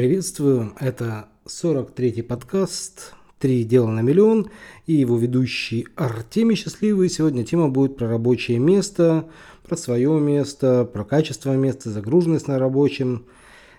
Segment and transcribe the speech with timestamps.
[0.00, 4.48] Приветствую, это 43-й подкаст «Три дела на миллион»
[4.86, 7.10] и его ведущий Артемий Счастливый.
[7.10, 9.26] Сегодня тема будет про рабочее место,
[9.68, 13.26] про свое место, про качество места, загруженность на рабочем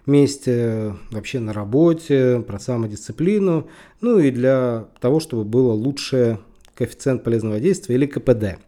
[0.05, 3.67] месте, вообще на работе, про самодисциплину,
[3.99, 6.37] ну и для того, чтобы было лучшее
[6.75, 8.59] коэффициент полезного действия или КПД.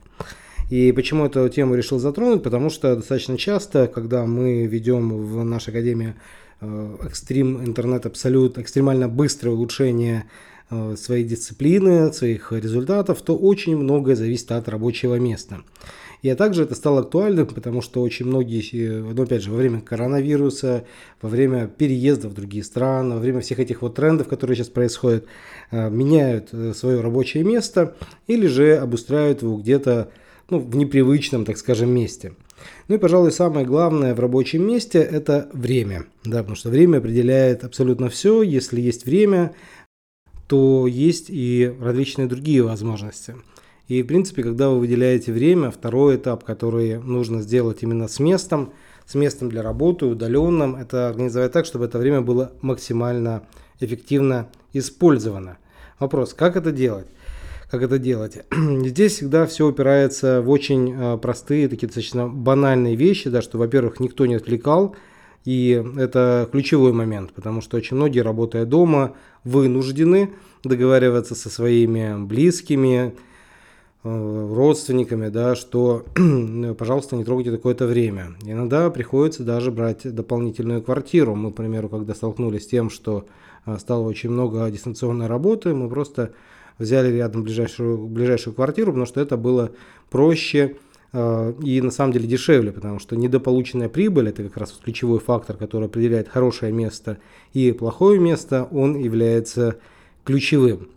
[0.72, 2.42] И почему эту тему решил затронуть?
[2.42, 6.16] Потому что достаточно часто, когда мы ведем в нашей академии
[6.62, 10.26] экстрим интернет абсолют, экстремально быстрое улучшение
[10.70, 15.62] э, своей дисциплины, своих результатов, то очень многое зависит от рабочего места.
[16.22, 19.82] И а также это стало актуальным, потому что очень многие, ну, опять же, во время
[19.82, 20.86] коронавируса,
[21.22, 25.26] во время переезда в другие страны, во время всех этих вот трендов, которые сейчас происходят,
[25.72, 27.96] э, меняют свое рабочее место
[28.28, 30.12] или же обустраивают его где-то
[30.50, 32.34] ну, в непривычном, так скажем, месте.
[32.88, 36.06] Ну и, пожалуй, самое главное в рабочем месте– это время.
[36.24, 38.42] Да, потому что время определяет абсолютно все.
[38.42, 39.56] Если есть время,
[40.48, 43.36] то есть и различные другие возможности.
[43.88, 48.74] И, в принципе, когда вы выделяете время, второй этап, который нужно сделать именно с местом,
[49.06, 53.44] с местом для работы, удаленным, это организовать так, чтобы это время было максимально
[53.80, 55.58] эффективно использовано.
[56.00, 57.08] Вопрос, как это делать?
[57.74, 58.38] Как это делать.
[58.86, 64.00] Здесь всегда все упирается в очень э, простые, такие достаточно банальные вещи, да, что, во-первых,
[64.00, 64.96] никто не отвлекал,
[65.44, 70.30] и это ключевой момент, потому что очень многие, работая дома, вынуждены
[70.64, 73.16] договариваться со своими близкими,
[74.04, 76.06] э, родственниками, да, что,
[76.78, 78.36] пожалуйста, не трогайте такое-то время.
[78.46, 81.34] Иногда приходится даже брать дополнительную квартиру.
[81.34, 83.26] Мы, к примеру, когда столкнулись с тем, что
[83.66, 86.34] э, стало очень много дистанционной работы, мы просто
[86.80, 89.72] взяли рядом ближайшую, ближайшую квартиру, потому что это было
[90.10, 90.78] проще
[91.12, 95.58] э, и на самом деле дешевле, потому что недополученная прибыль, это как раз ключевой фактор,
[95.58, 97.18] который определяет хорошее место
[97.54, 99.78] и плохое место, он является
[100.24, 100.90] ключевым.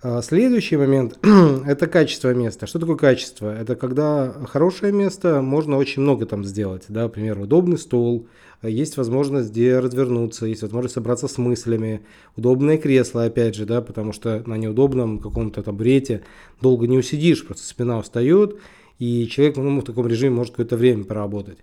[0.00, 1.18] А следующий момент–
[1.66, 2.68] это качество места.
[2.68, 3.52] Что такое качество?
[3.52, 6.84] Это когда хорошее место, можно очень много там сделать.
[6.88, 7.04] Да?
[7.04, 8.28] Например, удобный стол,
[8.62, 12.02] есть возможность где развернуться, есть возможность собраться с мыслями,
[12.36, 16.22] удобное кресло, опять же, да, потому что на неудобном каком-то табурете
[16.60, 18.56] долго не усидишь, просто спина устает,
[19.00, 21.58] и человек ну, в таком режиме может какое-то время поработать.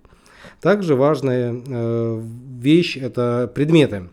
[0.60, 2.22] Также важная э,
[2.60, 4.10] вещь– это предметы,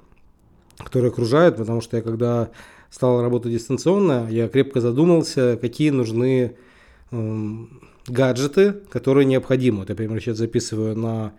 [0.79, 2.51] которые окружают, потому что я когда
[2.93, 6.57] стал работать дистанционно, я крепко задумался, какие нужны
[7.11, 7.57] э,
[8.07, 9.79] гаджеты, которые необходимы.
[9.79, 11.33] Вот я, например, сейчас записываю на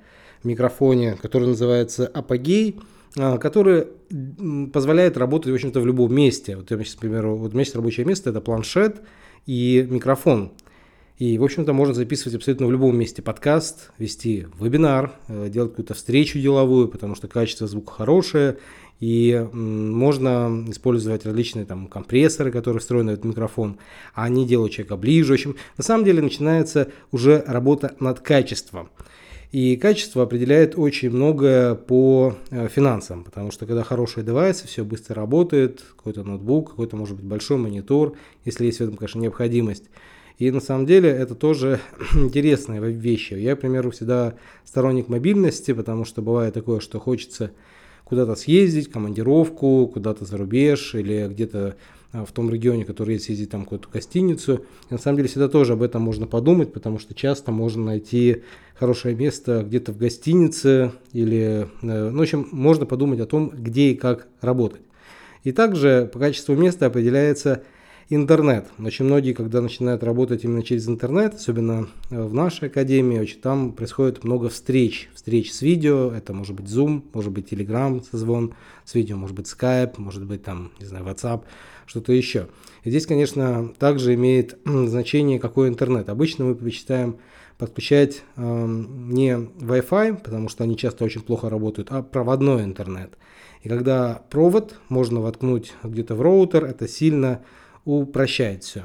[0.44, 2.80] микрофоне, который называется Апогей,
[3.16, 3.88] э, который
[4.74, 6.58] позволяет работать, в общем-то, в любом месте.
[6.58, 9.02] Вот я сейчас, например, вот у меня есть рабочее место, это планшет
[9.46, 10.53] и микрофон.
[11.19, 15.94] И, в общем-то, можно записывать абсолютно в любом месте подкаст, вести вебинар, э, делать какую-то
[15.94, 18.57] встречу деловую, потому что качество звука хорошее,
[19.00, 23.78] и можно использовать различные там компрессоры, которые встроены в этот микрофон,
[24.16, 25.34] а они делают человека ближе.
[25.34, 28.90] В общем, на самом деле начинается уже работа над качеством.
[29.51, 35.16] И качество определяет очень многое по э, финансам, потому что когда хорошие девайсы, все быстро
[35.16, 39.84] работает, какой-то ноутбук, какой-то может быть большой монитор, если есть в этом, конечно, необходимость.
[40.44, 41.80] И на самом деле это тоже
[42.16, 43.34] интересные вещи.
[43.34, 44.34] Я, к примеру, всегда
[44.66, 47.52] сторонник мобильности, потому что бывает такое, что хочется
[48.04, 51.78] куда-то съездить, командировку, куда-то за рубеж или где-то
[52.12, 54.66] а, в том регионе, который есть, съездить там какую-то гостиницу.
[54.90, 58.44] И на самом деле всегда тоже об этом можно подумать, потому что часто можно найти
[58.75, 63.92] хорошее место где-то в гостинице или, э, ну, в общем, можно подумать о том, где
[63.92, 64.81] и как работать.
[65.46, 67.64] И также по качеству места определяется
[68.09, 68.68] интернет.
[68.80, 73.72] Очень многие, когда начинают работать именно через интернет, особенно э, в нашей академии, очень, там
[73.72, 75.09] происходит много встреч.
[75.14, 78.53] Встреч с видео, это может быть Zoom, может быть Telegram созвон
[78.86, 81.44] с видео, может быть Skype, может быть там, не знаю, WhatsApp,
[81.86, 82.47] что-то еще.
[82.84, 86.09] И здесь, конечно, также имеет значение, какой интернет.
[86.09, 87.18] Обычно мы предпочитаем
[87.58, 93.18] подключать э, не Wi-Fi, потому что они часто очень плохо работают, а проводной интернет.
[93.62, 97.42] И когда провод можно воткнуть где-то в роутер, это сильно
[97.85, 98.83] упрощает все.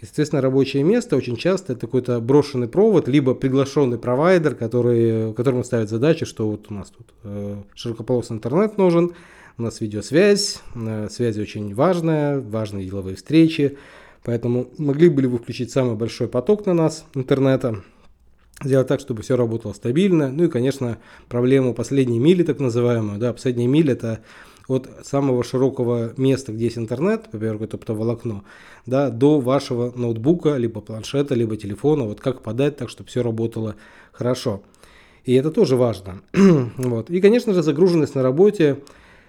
[0.00, 5.88] И, рабочее место очень часто это какой-то брошенный провод, либо приглашенный провайдер, который, которому ставит
[5.88, 9.12] задачу, что вот у нас тут э, широкополосный интернет нужен,
[9.56, 13.78] у нас видеосвязь, э, связь очень важная, важные деловые встречи,
[14.22, 17.82] поэтому могли бы ли вы включить самый большой поток на нас интернета,
[18.62, 20.30] сделать так, чтобы все работало стабильно.
[20.30, 20.98] Ну и, конечно,
[21.28, 23.18] проблему последней мили, так называемую.
[23.18, 24.20] Да, последняя миля– это
[24.68, 28.44] от самого широкого места, где есть интернет, например, какое-то волокно,
[28.84, 33.76] да, до вашего ноутбука, либо планшета, либо телефона, вот как подать так, чтобы все работало
[34.12, 34.62] хорошо.
[35.24, 36.20] И это тоже важно.
[36.76, 37.10] вот.
[37.10, 38.78] И, конечно же, загруженность на работе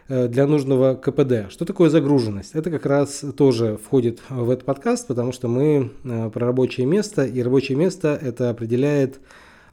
[0.08, 1.52] э, для нужного КПД.
[1.52, 2.54] Что такое загруженность?
[2.54, 7.26] Это как раз тоже входит в этот подкаст, потому что мы э, про рабочее место,
[7.26, 9.20] и рабочее место это определяет,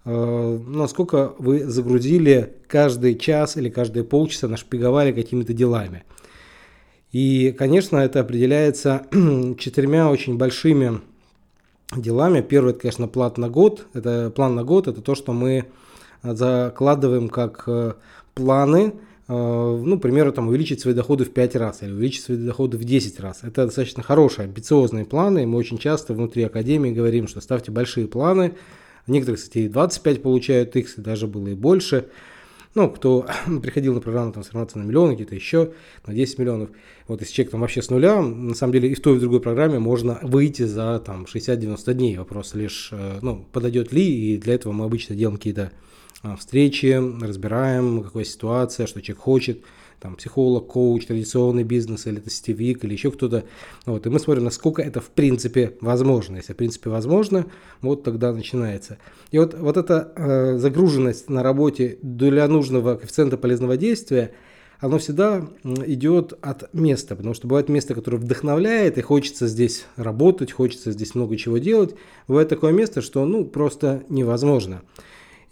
[0.05, 6.05] насколько вы загрузили каждый час или каждые полчаса, нашпиговали какими-то делами.
[7.11, 9.07] И, конечно, это определяется
[9.59, 11.01] четырьмя очень большими
[11.97, 12.41] делами.
[12.41, 13.87] Первый, это, конечно, план на год.
[13.95, 15.67] Это план на год, это то, что мы
[16.25, 17.93] закладываем как э,
[18.35, 18.95] планы,
[19.29, 22.79] э, ну, к примеру, там, увеличить свои доходы в 5 раз или увеличить свои доходы
[22.79, 23.41] в 10 раз.
[23.43, 28.55] Это достаточно хорошие, амбициозные планы, мы очень часто внутри Академии говорим, что ставьте большие планы.
[29.07, 32.09] Некоторые, кстати, и 25 получают их, даже было и больше
[32.75, 33.27] ну, кто
[33.63, 35.73] приходил на программу там, сформироваться на миллион, где-то еще
[36.07, 36.71] на 10 миллионов.
[37.07, 39.21] Вот если человек там вообще с нуля, на самом деле и в той, и в
[39.21, 42.19] другой программе можно выйти за там 60-90 дней.
[42.19, 45.73] Вопрос лишь, э, ну, подойдет ли, и для этого мы обычно делаем какие-то
[46.23, 49.63] а, встречи, разбираем, какая ситуация, что человек хочет,
[50.01, 53.45] там, психолог, коуч, традиционный бизнес, или это сетевик, или еще кто-то.
[53.87, 56.37] Вот, и мы смотрим, насколько это в принципе возможно.
[56.37, 57.47] Если в принципе возможно,
[57.81, 58.99] вот тогда начинается.
[59.31, 64.33] И вот, вот эта э, загруженность на работе для нужного коэффициента полезного действия,
[64.81, 65.49] оно всегда
[65.87, 71.15] идет от места, потому что бывает место, которое вдохновляет, и хочется здесь работать, хочется здесь
[71.15, 71.95] много чего делать.
[72.29, 74.83] Бывает такое место, что ну просто невозможно.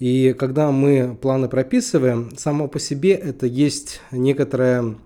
[0.02, 4.96] И когда мы планы прописываем, само по себе это есть некоторое,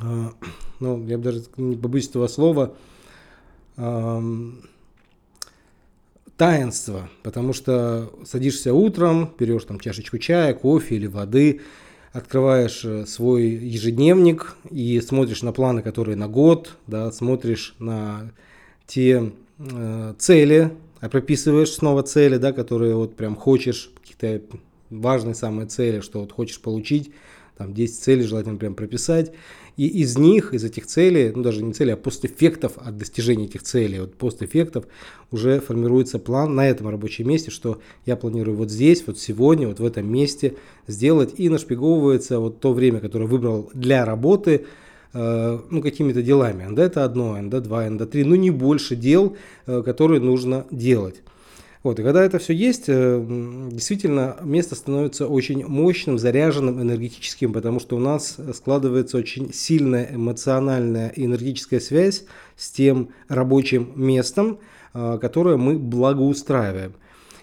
[0.00, 0.30] а,
[0.78, 2.76] ну, я бы даже не побоюсь этого слова,
[6.36, 11.60] таинство, потому что садишься утром, берешь там чашечку чая, кофе или воды,
[12.12, 18.30] открываешь э, свой ежедневник и смотришь на планы, которые на год, да, смотришь на
[18.86, 20.70] те э, цели,
[21.00, 24.56] а прописываешь снова цели, да, которые вот прям хочешь, какие-то
[24.90, 27.12] важные самые цели, что вот хочешь получить,
[27.56, 29.32] там 10 целей желательно прям прописать,
[29.76, 33.62] и из них, из этих целей, ну даже не целей, а постэффектов от достижения этих
[33.62, 34.86] целей, вот постэффектов
[35.30, 39.80] уже формируется план на этом рабочем месте, что я планирую вот здесь, вот сегодня, вот
[39.80, 40.56] в этом месте
[40.86, 44.66] сделать, и нашпиговывается вот то время, которое выбрал для работы,
[45.16, 46.64] ну, какими-то делами.
[46.64, 49.36] НД это одно, НД 2, НД 3, ну не больше дел,
[49.66, 51.22] э, которые нужно делать.
[51.82, 53.24] Вот, и когда это все есть, э,
[53.70, 61.08] действительно место становится очень мощным, заряженным, энергетическим, потому что у нас складывается очень сильная эмоциональная
[61.10, 62.24] и энергетическая связь
[62.56, 64.58] с тем рабочим местом,
[64.92, 66.94] которое мы благоустраиваем.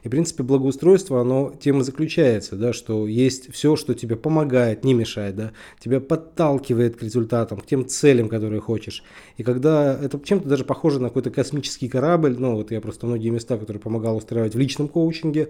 [0.04, 4.84] И, в принципе, благоустройство, оно тем и заключается, да, что есть все, что тебе помогает,
[4.84, 9.04] не мешает, да, тебя подталкивает к результатам, к тем целям, которые хочешь.
[9.38, 13.30] И когда это чем-то даже похоже на какой-то космический корабль, ну, вот я просто многие
[13.30, 15.50] места, которые помогал устраивать в личном коучинге,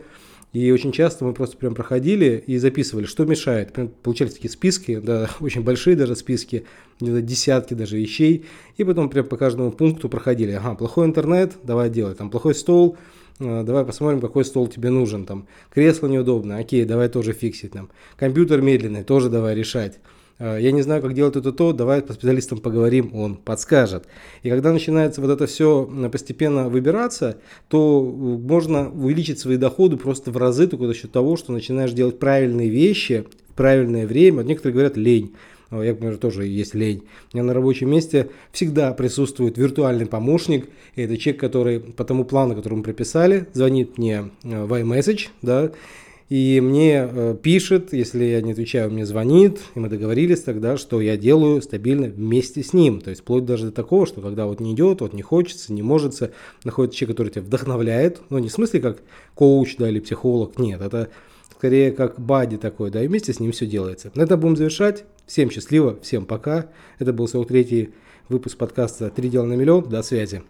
[0.53, 3.73] и очень часто мы просто прям проходили и записывали, что мешает.
[3.73, 6.65] Прям получались такие списки, да, очень большие даже списки,
[6.99, 8.45] десятки даже вещей.
[8.77, 10.51] И потом прям по каждому пункту проходили.
[10.51, 12.19] Ага, плохой интернет, давай делать.
[12.19, 12.97] Там плохой стол,
[13.39, 18.61] давай посмотрим, какой стол тебе нужен, там, кресло неудобно, окей, давай тоже фиксить, там, компьютер
[18.61, 19.99] медленный, тоже давай решать.
[20.39, 24.07] А, я не знаю, как делать это то, давай по специалистам поговорим, он подскажет.
[24.41, 27.37] И когда начинается вот это все постепенно выбираться,
[27.69, 31.93] то э, можно увеличить свои доходы просто в разы только за счет того, что начинаешь
[31.93, 34.37] делать правильные вещи в правильное время.
[34.37, 35.33] Вот некоторые говорят лень.
[35.81, 37.03] Я, например, тоже есть лень.
[37.31, 40.69] У меня на рабочем месте всегда присутствует виртуальный помощник.
[40.95, 45.29] И это человек, который по тому плану, который мы прописали, звонит мне э, в iMessage,
[45.41, 45.71] да,
[46.33, 50.99] и мне э, пишет, если я не отвечаю, мне звонит, и мы договорились тогда, что
[51.01, 53.01] я делаю стабильно вместе с ним.
[53.01, 55.83] То есть вплоть даже до такого, что когда вот не идет, вот не хочется, не
[55.83, 56.13] может,
[56.63, 59.03] находится человек, который тебя вдохновляет, ну не в смысле как
[59.35, 61.09] коуч, да, или психолог, нет, это
[61.55, 64.11] скорее как бади такой, да, и вместе с ним все делается.
[64.15, 65.05] На этом будем завершать.
[65.25, 66.69] Всем счастливо, всем пока.
[66.99, 67.93] Это был 43-й
[68.29, 69.87] выпуск подкаста «Три дела на миллион».
[69.87, 70.43] До связи.